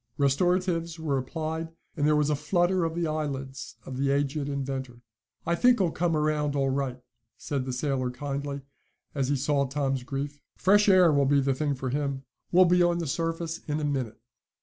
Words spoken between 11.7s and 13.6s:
for him. We'll be on the surface